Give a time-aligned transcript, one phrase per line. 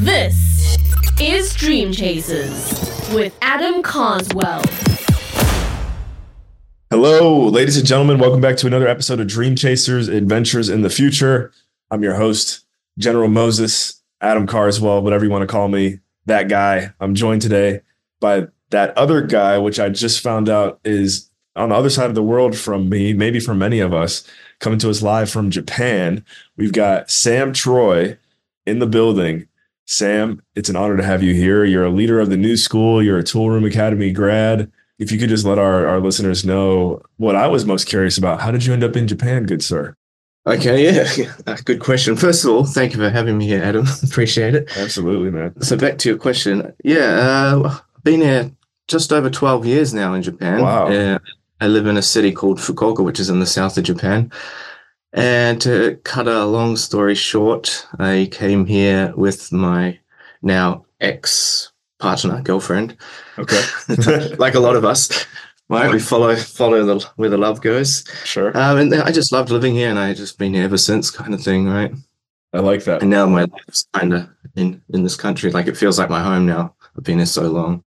[0.00, 0.78] This
[1.20, 2.72] is Dream Chasers
[3.12, 4.62] with Adam Carswell.
[6.88, 8.18] Hello, ladies and gentlemen.
[8.18, 11.52] Welcome back to another episode of Dream Chasers Adventures in the Future.
[11.90, 12.64] I'm your host,
[12.96, 16.94] General Moses, Adam Carswell, whatever you want to call me, that guy.
[16.98, 17.82] I'm joined today
[18.20, 22.14] by that other guy, which I just found out is on the other side of
[22.14, 24.26] the world from me, maybe from many of us,
[24.60, 26.24] coming to us live from Japan.
[26.56, 28.16] We've got Sam Troy
[28.64, 29.46] in the building.
[29.90, 31.64] Sam, it's an honor to have you here.
[31.64, 34.70] You're a leader of the new school, you're a Toolroom Academy grad
[35.00, 38.40] if you could just let our, our listeners know what I was most curious about.
[38.40, 39.96] How did you end up in Japan, good sir?
[40.46, 42.14] Okay, yeah, good question.
[42.14, 43.84] First of all, thank you for having me here, Adam.
[44.04, 44.70] Appreciate it.
[44.76, 45.60] Absolutely, man.
[45.60, 46.72] So back to your question.
[46.84, 48.52] Yeah, uh, I've been here
[48.86, 50.62] just over 12 years now in Japan.
[50.62, 50.86] Wow.
[50.86, 51.18] Uh,
[51.60, 54.30] I live in a city called Fukuoka, which is in the south of Japan.
[55.12, 59.98] And to cut a long story short, I came here with my
[60.42, 62.96] now ex partner, girlfriend.
[63.38, 63.62] Okay.
[64.38, 65.26] like a lot of us.
[65.68, 68.04] Right, we follow follow the where the love goes.
[68.24, 68.56] Sure.
[68.58, 71.32] Um, and I just loved living here, and I just been here ever since, kind
[71.32, 71.92] of thing, right?
[72.52, 73.02] I like that.
[73.02, 75.52] And now my life's kind of in in this country.
[75.52, 76.74] Like it feels like my home now.
[76.98, 77.84] I've been here so long.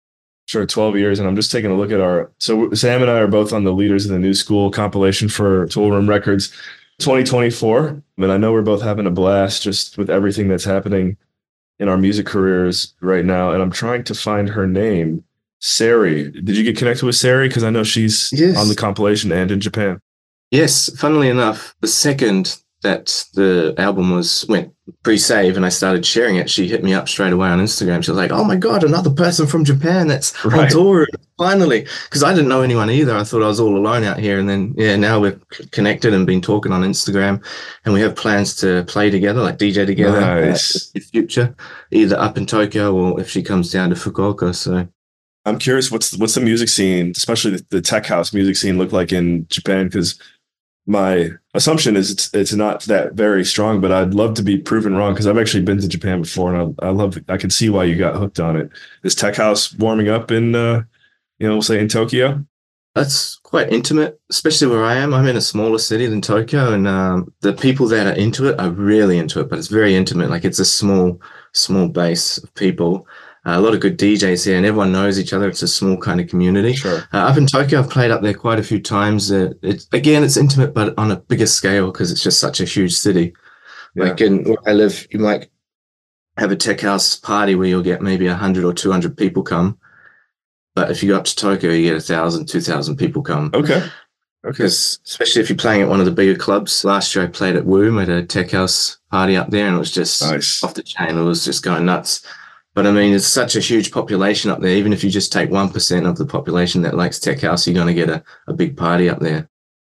[0.46, 1.18] Sure, 12 years.
[1.18, 2.30] And I'm just taking a look at our.
[2.38, 5.66] So Sam and I are both on the Leaders of the New School compilation for
[5.66, 6.52] Toolroom Records
[7.02, 8.02] 2024.
[8.18, 11.16] And I know we're both having a blast just with everything that's happening
[11.78, 13.50] in our music careers right now.
[13.52, 15.24] And I'm trying to find her name.
[15.60, 16.30] Saeri.
[16.32, 17.46] Did you get connected with Saeri?
[17.48, 18.56] Because I know she's Yes.
[18.56, 20.00] on the compilation and in Japan.
[20.50, 24.72] Yes, funnily enough, the second that the album was went
[25.04, 28.02] pre-save and I started sharing it, she hit me up straight away on Instagram.
[28.02, 30.70] She was like, "Oh my god, another person from Japan that's on Right.
[30.70, 31.06] tour
[31.38, 33.16] finally!" Because I didn't know anyone either.
[33.16, 34.38] I thought I was all alone out here.
[34.40, 35.38] And then yeah, now we're
[35.70, 37.42] connected and been talking on Instagram,
[37.84, 40.90] and we have plans to play together, like DJ together uh, Nice.
[40.90, 41.54] in the future,
[41.92, 44.54] either up in Tokyo or if she comes down to Fukuoka.
[44.54, 44.88] So
[45.44, 48.92] I'm curious what's what's the music scene, especially the, the tech house music scene, look
[48.92, 49.86] like in Japan?
[49.86, 50.18] Because
[50.86, 54.96] my assumption is it's it's not that very strong, but I'd love to be proven
[54.96, 57.70] wrong because I've actually been to Japan before, and I, I love I can see
[57.70, 58.70] why you got hooked on it.
[59.04, 60.82] Is tech house warming up in uh,
[61.42, 62.44] you know, we'll say in Tokyo?
[62.94, 65.12] That's quite intimate, especially where I am.
[65.12, 68.60] I'm in a smaller city than Tokyo, and um, the people that are into it
[68.60, 69.48] are really into it.
[69.48, 70.30] But it's very intimate.
[70.30, 71.20] Like it's a small,
[71.52, 73.08] small base of people.
[73.44, 75.48] A lot of good DJs here, and everyone knows each other.
[75.48, 76.74] It's a small kind of community.
[76.74, 77.02] Sure.
[77.12, 79.32] Uh, up in Tokyo, I've played up there quite a few times.
[79.32, 82.64] Uh, it's again, it's intimate, but on a bigger scale because it's just such a
[82.64, 83.34] huge city.
[83.96, 84.04] Yeah.
[84.04, 85.48] Like in where I live, you might
[86.38, 89.76] have a tech house party where you'll get maybe hundred or two hundred people come.
[90.76, 93.50] But if you go up to Tokyo, you get a thousand, two thousand people come.
[93.54, 93.78] Okay.
[93.78, 93.88] Okay.
[94.44, 96.84] Because especially if you're playing at one of the bigger clubs.
[96.84, 99.78] Last year I played at Womb at a tech house party up there, and it
[99.80, 100.62] was just Nice.
[100.62, 101.18] off the chain.
[101.18, 102.24] It was just going nuts.
[102.74, 104.74] But I mean, it's such a huge population up there.
[104.74, 107.74] Even if you just take one percent of the population that likes tech house, you're
[107.74, 109.48] going to get a, a big party up there.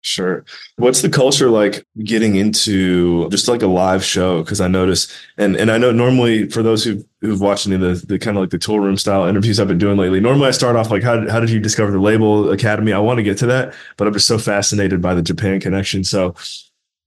[0.02, 0.44] Sure.
[0.76, 4.40] What's the culture like getting into just like a live show?
[4.40, 7.80] Because I notice, and and I know normally for those who who've watched any of
[7.80, 10.52] the the kind of like the Toolroom style interviews I've been doing lately, normally I
[10.52, 12.92] start off like how how did you discover the label Academy?
[12.92, 16.04] I want to get to that, but I'm just so fascinated by the Japan connection.
[16.04, 16.36] So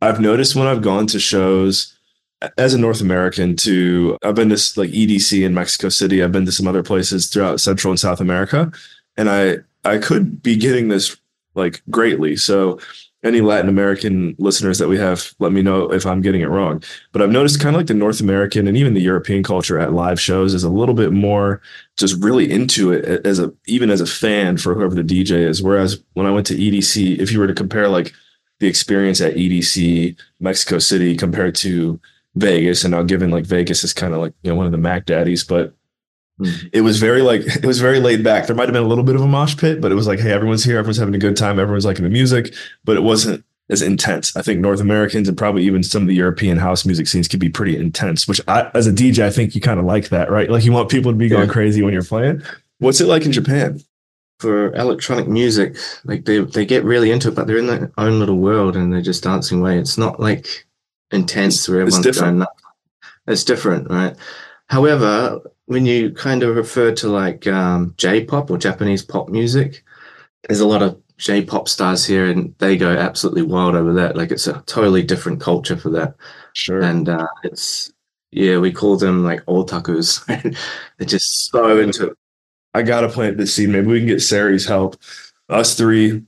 [0.01, 1.97] I've noticed when I've gone to shows
[2.57, 6.23] as a North American to I've been to like EDC in Mexico City.
[6.23, 8.71] I've been to some other places throughout Central and South America,
[9.17, 11.17] and I I could be getting this
[11.55, 12.35] like greatly.
[12.35, 12.79] So
[13.21, 16.81] any Latin American listeners that we have, let me know if I'm getting it wrong.
[17.11, 19.91] But I've noticed kind of like the North American and even the European culture at
[19.91, 21.61] live shows is a little bit more
[21.97, 25.61] just really into it as a even as a fan for whoever the DJ is.
[25.61, 28.13] Whereas when I went to EDC, if you were to compare like
[28.59, 31.99] the experience at EDC Mexico City compared to
[32.35, 34.77] Vegas, and now given like Vegas is kind of like you know one of the
[34.77, 35.73] Mac daddies, but
[36.39, 36.69] Mhm.
[36.71, 38.47] it was very like it was very laid back.
[38.47, 40.19] There might have been a little bit of a mosh pit, but it was like,
[40.19, 42.53] hey, everyone's here, everyone's having a good time, everyone's liking the music,
[42.85, 44.35] but it wasn't as intense.
[44.37, 47.39] I think North Americans and probably even some of the European house music scenes could
[47.41, 48.27] be pretty intense.
[48.27, 50.49] Which I, as a DJ, I think you kind of like that, right?
[50.49, 51.53] Like you want people to be going Yeah.
[51.53, 52.41] crazy when you're playing.
[52.79, 53.81] What's it like in Japan?
[54.39, 58.17] For electronic music, like they they get really into it, but they're in their own
[58.19, 59.77] little world and they're just dancing away.
[59.77, 60.65] It's not like
[61.11, 62.27] intense where It's everyone's different.
[62.31, 62.63] going nuts.
[63.27, 64.15] It's different, right?
[64.67, 69.83] However, when you kind of refer to like um, J-pop or Japanese pop music,
[70.47, 74.15] there's a lot of J-pop stars here, and they go absolutely wild over that.
[74.15, 76.15] Like it's a totally different culture for that,
[76.53, 76.81] Sure.
[76.81, 77.91] and uh, it's
[78.31, 80.25] yeah, we call them like otakus.
[80.97, 82.17] They're just so into it.
[82.73, 83.69] I gotta plant this seed.
[83.69, 84.95] Maybe we can get Saeri's help.
[85.49, 86.23] Us three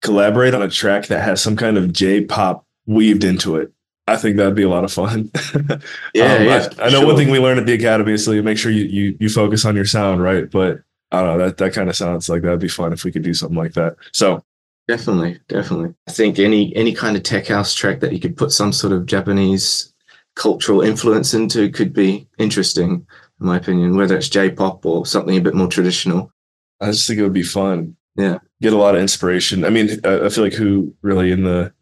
[0.00, 3.72] collaborate on a track that has some kind of J-pop weaved into it.
[4.12, 5.30] I think that'd be a lot of fun.
[6.14, 7.06] Yeah, Um, yeah, I, I know sure.
[7.06, 9.64] one thing we learned at the academy is to make sure you, you you focus
[9.64, 10.50] on your sound, right?
[10.50, 10.80] But
[11.10, 13.22] I don't know that that kind of sounds like that'd be fun if we could
[13.22, 13.96] do something like that.
[14.12, 14.44] So
[14.88, 15.94] Definitely, definitely.
[16.08, 18.92] I think any any kind of tech house track that you could put some sort
[18.92, 19.92] of Japanese
[20.34, 23.06] cultural influence into could be interesting,
[23.40, 23.96] in my opinion.
[23.96, 26.32] Whether it's J-pop or something a bit more traditional.
[26.80, 27.96] I just think it would be fun.
[28.16, 28.38] Yeah.
[28.60, 29.64] get a lot of inspiration.
[29.64, 31.72] I mean, I, I feel like who really in the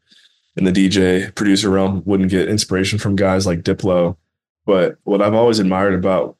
[0.56, 4.16] in the DJ producer realm wouldn't get inspiration from guys like Diplo.
[4.66, 6.36] But what I've always admired about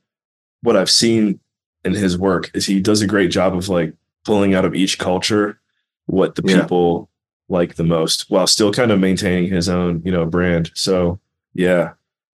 [0.63, 1.41] what I've seen
[1.85, 4.99] in his work is he does a great job of like pulling out of each
[4.99, 5.59] culture
[6.07, 6.61] what the Yeah.
[6.63, 7.09] people
[7.49, 10.71] like the most while still kind of maintaining his own, you know, brand.
[10.75, 11.19] So
[11.55, 11.93] yeah.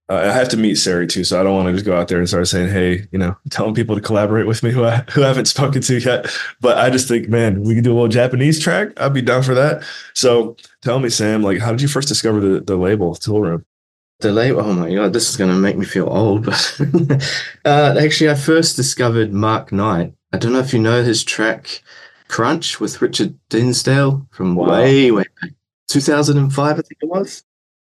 [0.08, 2.06] Uh, I have to meet Saeri too, so I don't want to just go out
[2.06, 4.98] there and start saying, "Hey, you know, telling people to collaborate with me who I
[5.10, 6.30] who I haven't spoken to yet."
[6.60, 8.88] But I just think, man, we can do a little Japanese track.
[9.00, 9.82] I'd be down for that.
[10.14, 13.64] So tell me, Sam, like, how did you first discover the the label Toolroom?
[14.20, 16.46] The label, oh my god, this is going to make me feel old.
[16.46, 16.80] But
[17.64, 20.14] uh, actually, I first discovered Mark Knight.
[20.32, 21.82] I don't know if you know his track
[22.28, 24.68] "Crunch" with Richard Dinsdale from Wow.
[24.82, 25.50] way, way back,
[25.88, 27.42] 2005, I think it was.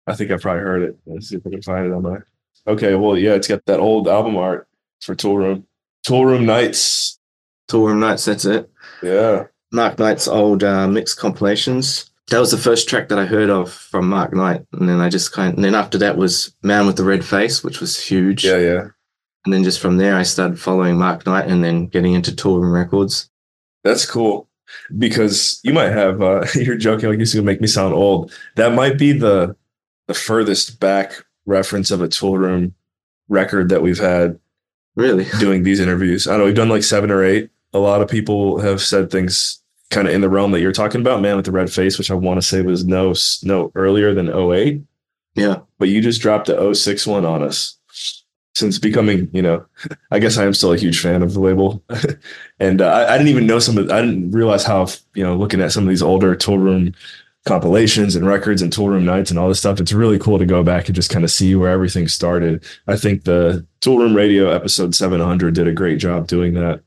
[0.06, 0.96] I think I probably heard it.
[1.06, 2.18] Let's see if I can find it on my.
[2.66, 4.68] Okay, well, yeah, it's got that old album art
[5.00, 5.64] for Toolroom.
[6.04, 7.18] Tool Room Nights.
[7.68, 8.70] Toolroom Knights, that's it.
[9.02, 12.10] Yeah, Mark Knight's old uh, mixed compilations.
[12.30, 15.08] That was the first track that I heard of from Mark Knight, and then I
[15.08, 15.50] just kind.
[15.50, 18.44] Of, and then after that was Man with the Red Face, which was huge.
[18.44, 18.86] yeah, yeah.
[19.44, 22.72] And then just from there, I started following Mark Knight, and then getting into Toolroom
[22.72, 23.30] Records.
[23.84, 24.48] That's cool
[24.98, 26.20] because you might have.
[26.22, 28.32] Uh, you're joking like this is gonna make me sound old.
[28.56, 29.56] That might be the
[30.06, 32.72] the furthest back reference of a Toolroom
[33.28, 34.38] record that we've had
[34.96, 36.26] Really, doing these interviews.
[36.26, 37.50] I don't know we've done like seven or eight.
[37.74, 39.60] A lot of people have said things
[39.90, 42.10] kind of in the realm that you're talking about, man with the red face, which
[42.10, 44.80] I want to say was no no earlier than 08.
[45.34, 47.74] yeah, But you just dropped the 06 one on us.
[48.54, 49.66] Since becoming, you know,
[50.10, 51.84] I guess I am still a huge fan of the label,
[52.58, 53.90] and uh, I, I didn't even know some of.
[53.90, 56.94] I didn't realize how, you know, looking at some of these older Toolroom
[57.46, 59.81] compilations and records and Toolroom Knights and all this stuff.
[59.81, 62.64] It's really cool to go back and just kind of see where everything started.
[62.87, 66.82] I think the Toolroom Radio episode 700 did a great job doing that.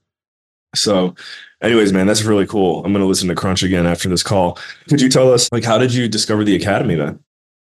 [0.75, 1.15] So,
[1.63, 2.85] anyways, man, that's really cool.
[2.85, 4.59] I'm going to listen to Crunch again after this call.
[4.87, 7.19] Could you tell us, like, how did you discover the Academy then?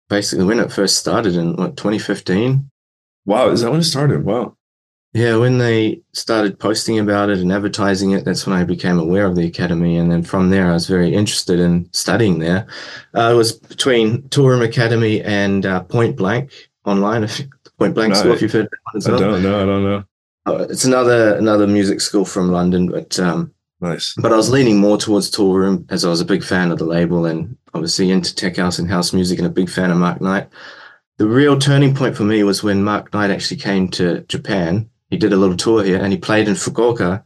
[0.10, 2.70] basically when it first started in what 2015.
[3.26, 4.24] Wow, is that when it started?
[4.24, 4.56] Wow.
[5.18, 9.26] Yeah, when they started posting about it and advertising it, that's when I became aware
[9.26, 9.98] of the academy.
[9.98, 12.68] And then from there, I was very interested in studying there.
[13.16, 16.52] Uh, it was between Toolroom Academy and uh, Point Blank
[16.86, 17.24] online.
[17.28, 17.42] If,
[17.80, 19.20] Point Blank School, if you've heard that one as I well.
[19.20, 19.62] don't know.
[19.62, 20.04] I don't know.
[20.46, 24.14] Uh, it's another another music school from London, but um, Nice.
[24.22, 26.86] but I was leaning more towards Toolroom as I was a big fan of the
[26.86, 30.22] label and obviously into tech house and house music and a big fan of Mark
[30.22, 30.48] Knight.
[31.18, 34.90] The real turning point for me was when Mark Knight actually came to Japan.
[35.10, 37.24] He did a little tour here and he played in Fukuoka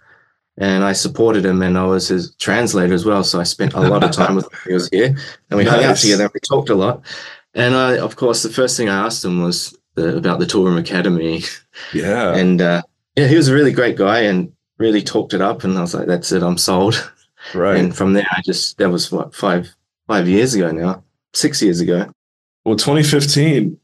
[0.58, 3.24] and I supported him and I was his translator as well.
[3.24, 4.52] So I spent a lot of time with him.
[4.52, 5.16] when He was here
[5.50, 7.04] and we hung out together and we talked a lot.
[7.54, 10.80] And I, of course, the first thing I asked him was the, about the Toolroom
[10.80, 11.44] Academy
[11.94, 12.36] Yeah.
[12.36, 12.82] and uh,
[13.16, 15.64] yeah, he was a really great guy and really talked it up.
[15.64, 17.12] And I was like, that's it, I'm sold.
[17.56, 17.78] right.
[17.78, 19.74] And from there, I just that was what five
[20.08, 22.12] five years ago now, six years ago.
[22.66, 23.78] well, 2015.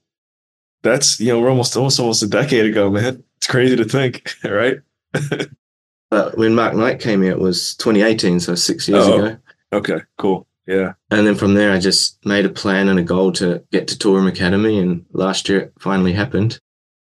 [0.83, 3.23] That's you know we're almost almost almost a decade ago, man.
[3.37, 4.77] It's crazy to think, right?
[6.09, 9.17] But when Mark Knight came here, it was 2018, so six years Oh.
[9.25, 9.37] ago.
[9.73, 9.99] Okay.
[10.17, 10.47] Cool.
[10.65, 10.93] Yeah.
[11.11, 13.95] And then from there, I just made a plan and a goal to get to
[13.97, 14.79] Toolroom Academy.
[14.79, 16.59] And last year, it finally happened.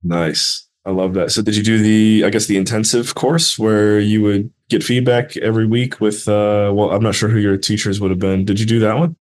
[0.04, 0.68] Nice.
[0.86, 1.32] I love that.
[1.32, 5.38] So did you do the I guess the intensive course where you would get feedback
[5.38, 8.44] every week with uh well I'm not sure who your teachers would have been.
[8.44, 9.16] Did you do that one?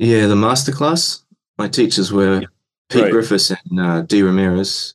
[0.00, 1.22] Yeah, the masterclass.
[1.56, 2.40] My teachers were
[2.90, 3.12] Pete Right.
[3.12, 4.94] Griffiths and uh, D Ramirez.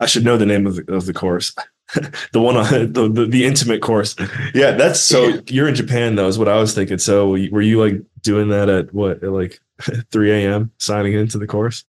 [0.00, 1.54] I should know the name of the, of the course.
[2.32, 4.14] the one on the, the the intimate course.
[4.54, 5.40] Yeah, that's so Yeah.
[5.48, 6.98] you're in Japan though is what I was thinking.
[6.98, 9.60] So were you like doing that at what at like
[10.12, 10.70] 3 a.m.
[10.78, 11.84] signing into the course?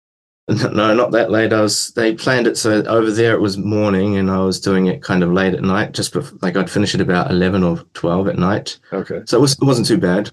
[0.47, 1.53] No, not that late.
[1.53, 1.91] I was.
[1.91, 5.23] They planned it so over there it was morning, and I was doing it kind
[5.23, 5.93] of late at night.
[5.93, 8.79] Just before, like I'd finish at about eleven or twelve at night.
[8.91, 9.21] Okay.
[9.27, 10.31] So it, was, it wasn't too bad.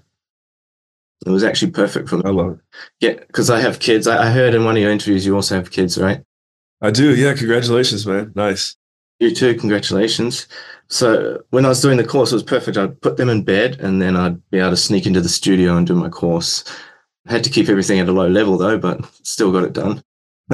[1.25, 2.23] It was actually perfect for me.
[2.25, 2.59] I love it.
[2.99, 4.07] Yeah, because I have kids.
[4.07, 6.21] I, I heard in one of your interviews you also have kids, right?
[6.81, 7.15] I do.
[7.15, 7.33] Yeah.
[7.33, 8.31] Congratulations, man.
[8.35, 8.75] Nice.
[9.19, 9.55] You too.
[9.55, 10.47] Congratulations.
[10.87, 12.77] So when I was doing the course, it was perfect.
[12.77, 15.77] I'd put them in bed, and then I'd be able to sneak into the studio
[15.77, 16.63] and do my course.
[17.27, 20.03] I had to keep everything at a low level though, but still got it done.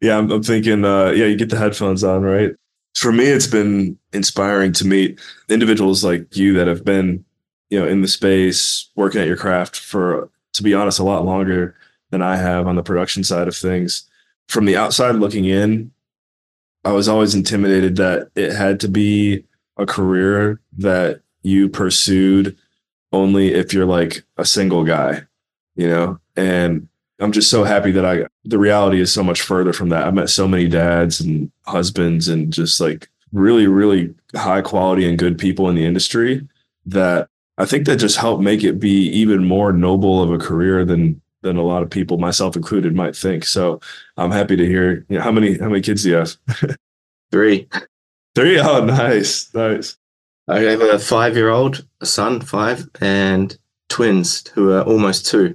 [0.00, 2.50] yeah, I'm, I'm thinking, uh, yeah, you get the headphones on, right?
[2.94, 7.24] For me, it's been inspiring to meet individuals like you that have been,
[7.70, 11.24] you know, in the space, working at your craft for, to be honest, a lot
[11.24, 11.74] longer
[12.10, 14.07] than I have on the production side of things.
[14.48, 15.92] From the outside looking in,
[16.84, 19.44] I was always intimidated that it had to be
[19.76, 22.56] a career that you pursued
[23.12, 25.22] only if you're like a single guy,
[25.76, 26.18] you know?
[26.36, 26.88] And
[27.20, 30.06] I'm just so happy that I, the reality is so much further from that.
[30.06, 35.18] I met so many dads and husbands and just like really, really high quality and
[35.18, 36.46] good people in the industry
[36.86, 37.28] that
[37.58, 41.20] I think that just helped make it be even more noble of a career than
[41.42, 43.44] than a lot of people, myself included, might think.
[43.44, 43.80] So
[44.16, 45.04] I'm happy to hear.
[45.08, 46.36] You know, how many how many kids do you have?
[47.32, 47.68] Three.
[48.34, 48.58] Three.
[48.60, 49.96] Oh, nice, nice.
[50.48, 53.56] I have a five-year-old, a son, five, and
[53.90, 55.54] twins who are almost two.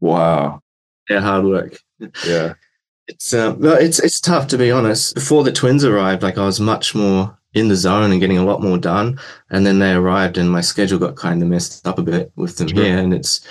[0.00, 0.60] Wow.
[1.08, 1.78] They're hard work.
[2.26, 2.54] Yeah.
[3.06, 5.14] It's uh, well, it's it's tough to be honest.
[5.14, 8.44] Before the twins arrived, like I was much more in the zone and getting a
[8.46, 9.20] lot more done.
[9.50, 12.56] And then they arrived, and my schedule got kind of messed up a bit with
[12.56, 12.82] them Sure.
[12.82, 12.96] here.
[12.96, 13.46] And it's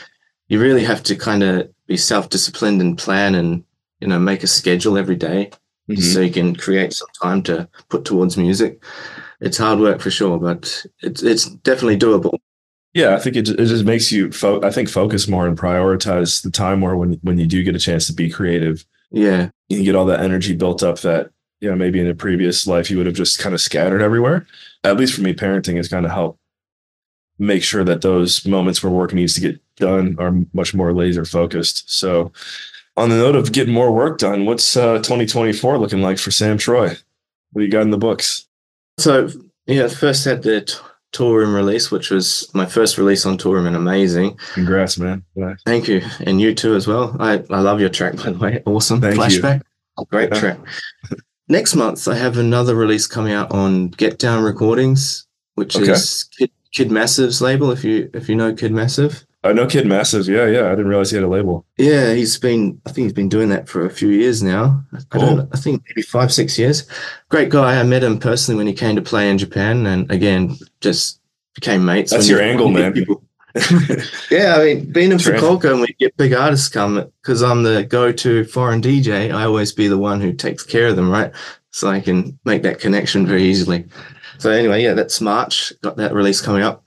[0.53, 3.63] you really have to kind of be self-disciplined and plan and
[3.99, 5.49] you know make a schedule every day
[5.89, 5.99] Mhm.
[6.13, 8.81] so you can create some time to put towards music.
[9.41, 12.37] It's hard work for sure, but it's it's definitely doable.
[12.93, 16.43] Yeah, I think it, it just makes you, fo- I think, focus more and prioritize
[16.43, 18.85] the time more when when you do get a chance to be creative.
[19.11, 22.15] Yeah, You can get all that energy built up that you know maybe in a
[22.15, 24.45] previous life you would have just kind of scattered everywhere.
[24.83, 26.39] At least for me, parenting has kind of helped
[27.39, 31.25] make sure that those moments where work needs to get done are much more laser
[31.25, 31.91] focused.
[31.91, 32.31] So,
[32.95, 36.57] on the note of getting more work done, what's uh, 2024 looking like for Sam
[36.57, 36.89] Troy?
[37.51, 38.45] What do you got in the books?
[38.99, 39.29] So
[39.65, 40.75] yeah, first had the t-
[41.13, 44.37] Toolroom release, which was my first release on Toolroom and amazing.
[44.53, 45.23] Congrats, man.
[45.35, 45.57] Nice.
[45.65, 47.15] Thank you, and you too as well.
[47.19, 48.61] I, I love your track by the way.
[48.67, 49.21] Awesome Thank you.
[49.21, 49.61] flashback,
[50.11, 50.39] great Yeah.
[50.39, 50.57] track.
[51.49, 55.25] Next month, I have another release coming out on Get Down Recordings,
[55.55, 55.91] which Okay.
[55.91, 57.71] is Kid, Kid Massive's label.
[57.71, 60.27] If you if you know Kid Massive, I know Kid Massive.
[60.27, 60.65] Yeah, yeah.
[60.67, 61.65] I didn't realize he had a label.
[61.77, 64.83] yeah, he's been I think he's been doing that for a few years now.
[64.93, 65.21] I Cool.
[65.37, 66.87] don't I think maybe five six years.
[67.29, 67.79] Great guy.
[67.79, 71.19] I met him personally when he came to play in Japan, and again just
[71.55, 72.11] became mates.
[72.11, 72.93] That's your angle, man.
[74.31, 75.19] Yeah, I mean, being in.
[75.19, 79.31] Fukuoka and we get big artists come because I'm the go-to foreign DJ.
[79.31, 81.31] I always be the one who takes care of them, right?
[81.69, 83.85] So I can make that connection very easily.
[84.43, 85.71] So anyway, yeah, that's March.
[85.81, 86.83] Got that release coming up,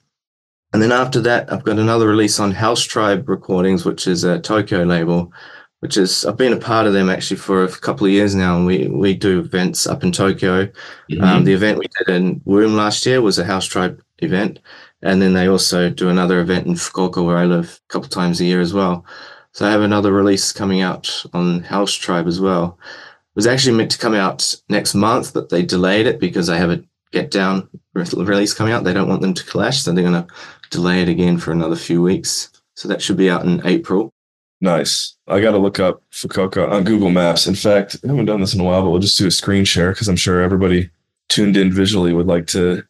[0.75, 4.39] and then after that, I've got another release on House Tribe Recordings, which is a
[4.39, 5.33] Tokyo label.
[5.81, 8.59] Which is I've been a part of them actually for a couple of years now,
[8.59, 10.67] and we we do events up in Tokyo.
[10.67, 11.25] Mm-hmm.
[11.25, 14.59] Um, the event we did in Womb last year was a House Tribe event.
[15.01, 18.39] And then they also do another event in Fukuoka where I live a couple times
[18.41, 19.07] a year as well.
[19.53, 22.79] So I have another release coming out on House Tribe as well.
[22.83, 26.59] It was actually meant to come out next month, but they delayed it because I
[26.59, 26.83] have a
[27.17, 28.85] Get Down re- release coming out.
[28.85, 30.33] They don't want them to clash, so they're going to
[30.71, 32.51] delay it again for another few weeks.
[32.75, 34.13] So that should be out in April.
[34.61, 35.17] Nice.
[35.27, 37.47] I got to look up Fukuoka on Google Maps.
[37.47, 39.65] In fact, I haven't done this in a while, but we'll just do a screen
[39.65, 40.91] share because I'm sure everybody
[41.29, 42.83] tuned in visually would like to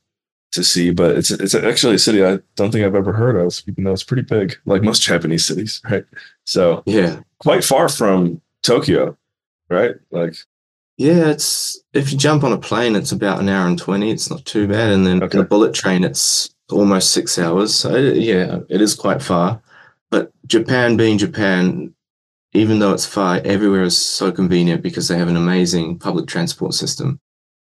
[0.52, 0.90] to see.
[0.90, 3.92] But it's it's actually a city I don't think I've ever heard of, even though
[3.92, 6.04] it's pretty big, like most Japanese cities, right?
[6.44, 7.20] So Yeah.
[7.38, 9.16] quite far from Tokyo,
[9.70, 9.94] right?
[10.10, 10.34] Like
[10.98, 14.10] Yeah, it's if you jump on a plane, it's about an hour and twenty.
[14.10, 15.38] It's not too bad, and then Okay.
[15.38, 17.74] the bullet train, it's almost six hours.
[17.74, 19.60] So yeah, it is quite far.
[20.10, 21.94] But Japan, being Japan,
[22.54, 26.72] even though it's far, everywhere is so convenient because they have an amazing public transport
[26.72, 27.20] system.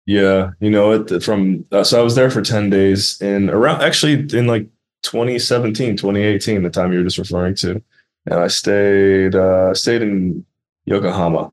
[0.07, 3.83] Yeah, you know it from uh, so I was there for 10 days in around
[3.83, 4.67] actually in like
[5.05, 7.81] 2017, 2018, the time you were just referring to.
[8.27, 10.45] And I stayed uh stayed in
[10.87, 11.53] Yokohama.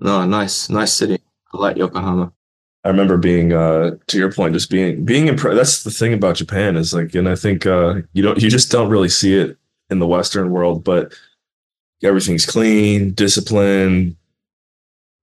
[0.00, 1.18] No, nice, nice city.
[1.52, 2.32] I like Yokohama.
[2.84, 6.36] I remember being uh to your point just being being impressed that's the thing about
[6.36, 9.56] Japan is like and I think uh you don't you just don't really see it
[9.88, 11.14] in the western world but
[12.02, 14.16] everything's clean, disciplined,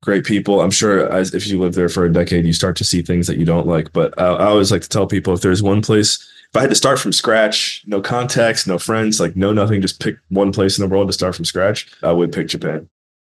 [0.01, 0.61] great people.
[0.61, 3.27] I'm sure as if you live there for a decade, you start to see things
[3.27, 3.93] that you don't like.
[3.93, 6.15] But I, I always like to tell people if there's one place,
[6.49, 10.01] if I had to start from scratch, no contacts, no friends, like no nothing, just
[10.01, 12.89] pick one place in the world to start from scratch, I would pick Japan.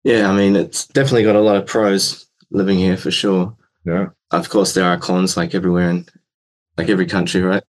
[0.03, 3.55] Yeah, I mean, it's definitely got a lot of pros living here for sure.
[3.86, 4.08] Yeah.
[4.31, 6.05] Of course, there are cons like everywhere in
[6.77, 7.63] like every country, right?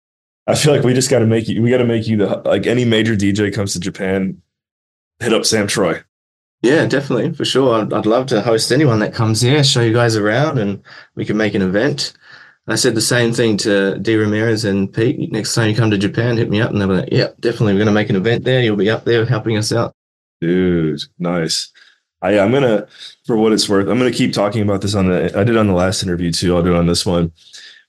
[0.47, 2.27] I feel like we just got to make you, we got to make you the,
[2.45, 4.43] like any major DJ comes to Japan,
[5.21, 6.03] hit up Sam Troy.
[6.63, 7.81] Yeah, definitely, for sure.
[7.81, 10.83] I'd, I'd love to host anyone that comes here, show you guys around, and
[11.15, 12.13] we can make an event.
[12.67, 14.15] I said the same thing to D.
[14.17, 15.33] Ramirez and Pete.
[15.33, 17.73] Next time you come to Japan, hit me up, and they were like, "Yeah, definitely,
[17.73, 18.63] we're going to make an event there.
[18.63, 19.95] You'll be up there helping us out."
[20.41, 21.73] Dude, nice.
[22.23, 22.87] Uh, I, I'm gonna,
[23.27, 25.39] for what it's worth, I'm gonna keep talking about this on the.
[25.39, 26.57] I did on the last interview too.
[26.57, 27.33] I'll do it on this one.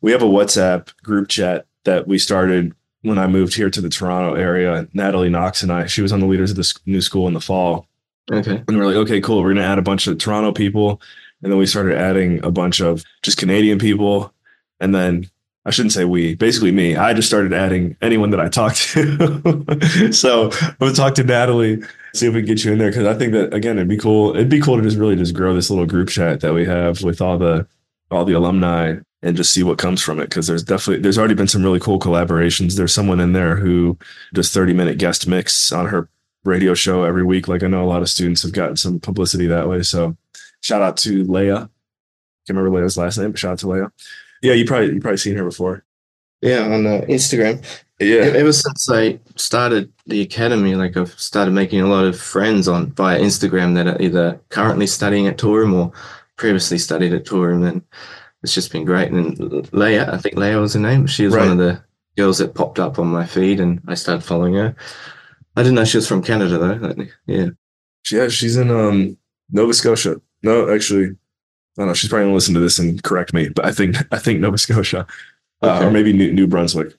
[0.02, 2.74] We have a WhatsApp group chat that we started
[3.04, 4.88] when I moved here to the Toronto area.
[4.94, 5.86] Natalie Knox and I.
[5.88, 7.88] She was on the leaders of the s- new school in the fall,
[8.32, 8.64] Okay.
[8.68, 9.42] And we're like, okay, cool.
[9.42, 11.02] We're gonna add a bunch of Toronto people,
[11.44, 14.34] and then we started adding a bunch of just Canadian people,
[14.80, 15.30] and then
[15.66, 16.96] I shouldn't say we, basically me.
[16.96, 20.12] I just started adding anyone that I talked to.
[20.12, 23.06] so I'm gonna talk to Natalie, see if we can get you in there because
[23.06, 24.36] I think that again, it'd be cool.
[24.36, 27.02] It'd be cool to just really just grow this little group chat that we have
[27.04, 27.68] with all the
[28.10, 31.34] all the alumni and just see what comes from it because there's definitely there's already
[31.34, 32.76] been some really cool collaborations.
[32.76, 33.98] There's someone in there who
[34.34, 36.10] does 30 minute guest mix on her
[36.44, 37.48] radio show every week.
[37.48, 39.84] Like I know a lot of students have gotten some publicity that way.
[39.84, 40.18] So
[40.62, 41.70] shout out to Leia.
[42.48, 43.92] Can't remember Leia's last name, but shout out to Leia.
[44.42, 45.84] Yeah, you probably you probably seen her before.
[46.42, 47.64] Yeah, on uh, Instagram.
[48.02, 48.32] Yeah.
[48.36, 52.92] Ever since I started the academy, like I've started making a lot of friends on
[52.94, 55.92] via Instagram that are either currently studying at Toolroom or
[56.38, 57.82] previously studied at Toolroom, and
[58.44, 59.12] it's just been great.
[59.12, 59.38] And
[59.72, 61.06] Leia, I think Leia was her name.
[61.08, 61.44] She was Right.
[61.44, 61.84] one of the
[62.18, 64.76] girls that popped up on my feed, and I started following her.
[65.56, 66.88] I didn't know she was from Canada though.
[66.88, 67.48] Like, yeah.
[68.12, 69.18] Yeah, she's in um
[69.52, 70.20] Nova Scotia.
[70.44, 71.14] No, actually, I
[71.78, 71.94] don't know.
[71.94, 74.58] She's probably gonna listen to this and correct me, but I think I think Nova
[74.58, 75.06] Scotia,
[75.62, 75.86] uh, Okay.
[75.86, 76.96] or maybe New, New Brunswick.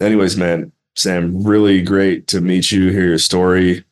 [0.00, 2.90] Anyways, man, Sam, really great to meet you.
[2.90, 3.84] Hear your story.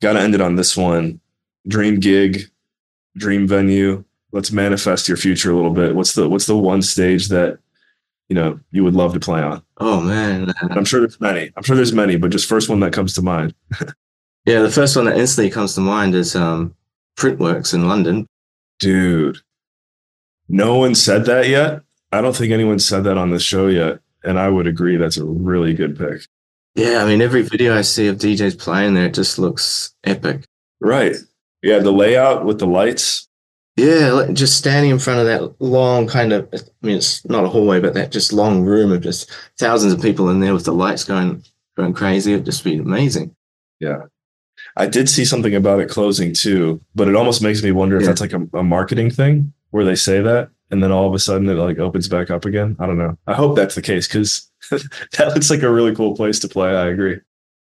[0.00, 1.20] Got to end it on this one.
[1.66, 2.42] Dream gig,
[3.16, 4.04] dream venue.
[4.32, 5.94] Let's manifest your future a little bit.
[5.94, 7.58] What's the what's the one stage that
[8.28, 9.62] you know you would love to play on?
[9.78, 10.52] Oh man.
[10.70, 11.50] I'm sure there's many.
[11.56, 13.54] I'm sure there's many, but just first one that comes to mind.
[14.46, 16.76] Yeah, the first one that instantly comes to mind is um,
[17.18, 18.28] Printworks in London.
[18.78, 19.38] Dude,
[20.48, 21.82] no one said that yet.
[22.12, 23.98] I don't think anyone said that on this show yet.
[24.26, 26.22] And I would agree that's a really good pick.
[26.74, 30.44] Yeah, I mean, every video I see of DJs playing there, it just looks epic.
[30.80, 31.16] Right.
[31.62, 33.28] Yeah, the layout with the lights.
[33.76, 37.48] Yeah, just standing in front of that long kind of, I mean, it's not a
[37.48, 40.72] hallway, but that just long room of just thousands of people in there with the
[40.72, 41.44] lights going
[41.76, 42.32] going crazy.
[42.32, 43.34] It'd just be amazing.
[43.80, 44.02] Yeah.
[44.76, 48.02] I did see something about it closing too, but it almost makes me wonder if
[48.02, 48.08] Yeah.
[48.08, 51.18] that's like a, a marketing thing where they say that and then all of a
[51.18, 52.76] sudden it like opens back up again.
[52.78, 53.16] I don't know.
[53.26, 56.70] I hope that's the case because that looks like a really cool place to play.
[56.70, 57.20] I agree.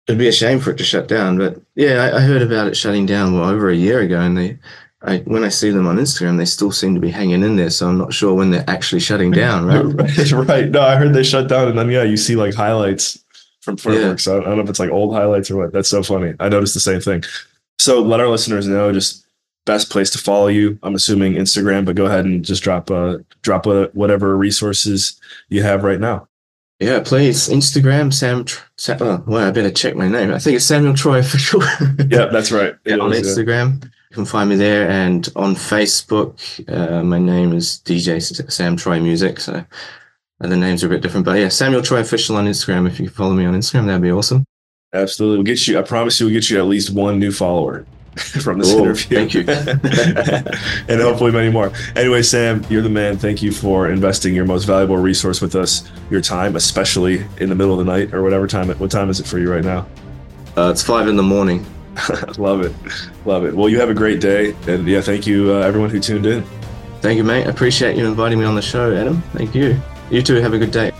[0.07, 2.67] It'd be a shame for it to shut down, but yeah, I, I heard about
[2.67, 4.57] it shutting down well, over a year ago, and they,
[5.01, 7.69] I, when I see them on Instagram, they still seem to be hanging in there.
[7.69, 9.65] So I'm not sure when they're actually shutting down,
[9.95, 10.31] right?
[10.31, 10.69] right.
[10.69, 13.23] No, I heard they shut down, and then yeah, you see like highlights
[13.61, 14.27] from Printworks.
[14.27, 15.71] I, don't, I don't know if it's like old highlights or what.
[15.71, 16.33] That's so funny.
[16.39, 17.23] I noticed the same thing.
[17.79, 19.22] So let our listeners know just
[19.65, 20.77] best place to follow you.
[20.83, 25.63] I'm assuming Instagram, but go ahead and just drop uh drop uh, whatever resources you
[25.63, 26.27] have right now.
[26.79, 27.47] Yeah, please.
[27.47, 28.45] Instagram, Sam.
[28.77, 30.33] Sam oh, well, I better check my name.
[30.33, 31.61] I think it's Samuel Troy Official.
[32.09, 32.75] Yeah, that's right.
[32.85, 33.43] yeah, on is, yeah.
[33.43, 33.83] Instagram.
[33.83, 34.89] You can find me there.
[34.89, 36.37] And on Facebook,
[36.69, 39.39] uh, my name is DJ Sam Troy Music.
[39.39, 41.25] So uh, the names are a bit different.
[41.25, 42.87] But yeah, Samuel Troy Official on Instagram.
[42.87, 44.43] If you follow me on Instagram, that'd be awesome.
[44.93, 45.37] Absolutely.
[45.37, 45.79] We'll get you.
[45.79, 47.85] I promise you, we'll get you at least one new follower
[48.43, 48.85] from this Cool.
[48.85, 49.17] interview.
[49.17, 49.41] Thank you.
[50.87, 51.71] and hopefully many more.
[51.95, 53.17] Anyway, Sam, you're the man.
[53.17, 57.55] Thank you for investing your most valuable resource with us, your time, especially in the
[57.55, 58.69] middle of the night or whatever time.
[58.69, 59.87] What time is it for you right now?
[60.55, 61.65] Uh, it's five in the morning.
[62.37, 62.73] Love it.
[63.25, 63.55] Love it.
[63.55, 64.55] Well, you have a great day.
[64.67, 66.43] And yeah, thank you, uh, everyone who tuned in.
[67.01, 67.45] Thank you, mate.
[67.47, 69.21] I appreciate you inviting me on the show, Adam.
[69.33, 69.79] Thank you.
[70.09, 70.35] You too.
[70.35, 70.91] Have a good day.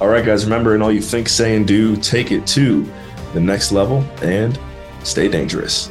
[0.00, 2.88] All right, guys, remember, in all you think, say, and do, take it to
[3.34, 4.58] the next level and
[5.02, 5.90] stay dangerous.